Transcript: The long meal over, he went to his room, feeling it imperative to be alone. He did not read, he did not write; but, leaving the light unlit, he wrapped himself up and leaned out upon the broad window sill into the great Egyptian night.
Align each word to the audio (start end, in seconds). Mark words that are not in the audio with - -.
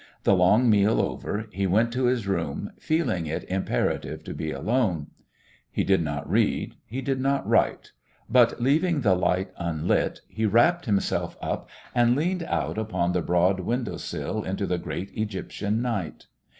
The 0.23 0.33
long 0.35 0.67
meal 0.67 0.99
over, 0.99 1.47
he 1.51 1.67
went 1.67 1.93
to 1.93 2.05
his 2.05 2.25
room, 2.25 2.71
feeling 2.79 3.27
it 3.27 3.43
imperative 3.43 4.23
to 4.23 4.33
be 4.33 4.49
alone. 4.49 5.11
He 5.69 5.83
did 5.83 6.01
not 6.01 6.27
read, 6.27 6.73
he 6.87 7.03
did 7.03 7.21
not 7.21 7.47
write; 7.47 7.91
but, 8.27 8.59
leaving 8.59 9.01
the 9.01 9.13
light 9.13 9.51
unlit, 9.59 10.21
he 10.27 10.47
wrapped 10.47 10.87
himself 10.87 11.37
up 11.39 11.69
and 11.93 12.15
leaned 12.15 12.41
out 12.41 12.79
upon 12.79 13.11
the 13.11 13.21
broad 13.21 13.59
window 13.59 13.97
sill 13.97 14.41
into 14.41 14.65
the 14.65 14.79
great 14.79 15.15
Egyptian 15.15 15.83
night. 15.83 16.25